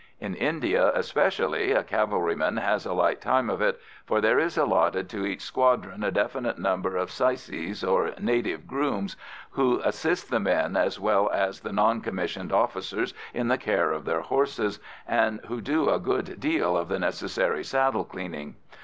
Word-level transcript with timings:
In 0.19 0.33
India 0.33 0.91
especially 0.95 1.73
a 1.73 1.83
cavalryman 1.83 2.57
has 2.57 2.87
a 2.87 2.93
light 2.93 3.21
time 3.21 3.51
of 3.51 3.61
it, 3.61 3.79
for 4.03 4.19
there 4.19 4.39
is 4.39 4.57
allotted 4.57 5.07
to 5.09 5.27
each 5.27 5.41
squadron 5.43 6.03
a 6.03 6.09
definite 6.09 6.57
number 6.57 6.97
of 6.97 7.11
syces, 7.11 7.83
or 7.87 8.11
native 8.19 8.65
grooms, 8.65 9.15
who 9.51 9.79
assist 9.83 10.31
the 10.31 10.39
men 10.39 10.75
as 10.75 10.99
well 10.99 11.29
as 11.31 11.59
the 11.59 11.71
non 11.71 12.01
commissioned 12.01 12.51
officers 12.51 13.13
in 13.31 13.47
the 13.47 13.59
care 13.59 13.91
of 13.91 14.05
their 14.05 14.21
horses, 14.21 14.79
and 15.07 15.39
who 15.45 15.61
do 15.61 15.87
a 15.87 15.99
good 15.99 16.39
deal 16.39 16.75
of 16.75 16.87
the 16.87 16.97
necessary 16.97 17.63
saddle 17.63 18.03
cleaning. 18.03 18.55